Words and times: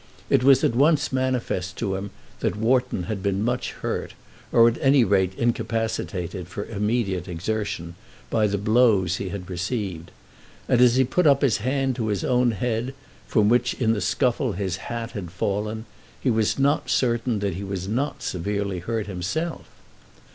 It 0.31 0.43
was 0.43 0.63
at 0.63 0.75
once 0.75 1.13
manifest 1.13 1.77
to 1.77 1.93
him 1.95 2.09
that 2.39 2.55
Wharton 2.55 3.03
had 3.03 3.21
been 3.21 3.43
much 3.45 3.73
hurt, 3.83 4.15
or 4.51 4.67
at 4.67 4.79
any 4.81 5.03
rate 5.03 5.35
incapacitated 5.35 6.47
for 6.47 6.65
immediate 6.65 7.27
exertion, 7.27 7.93
by 8.31 8.47
the 8.47 8.57
blows 8.57 9.17
he 9.17 9.29
had 9.29 9.47
received; 9.47 10.09
and 10.67 10.81
as 10.81 10.95
he 10.95 11.03
put 11.03 11.27
his 11.43 11.57
hand 11.57 11.91
up 11.91 11.97
to 11.97 12.07
his 12.07 12.23
own 12.23 12.49
head, 12.49 12.95
from 13.27 13.47
which 13.47 13.75
in 13.75 13.93
the 13.93 14.01
scuffle 14.01 14.53
his 14.53 14.77
hat 14.77 15.11
had 15.11 15.29
fallen, 15.29 15.85
he 16.19 16.31
was 16.31 16.57
not 16.57 16.89
certain 16.89 17.37
that 17.37 17.53
he 17.53 17.63
was 17.63 17.87
not 17.87 18.23
severely 18.23 18.79
hurt 18.79 19.05
himself. 19.05 19.67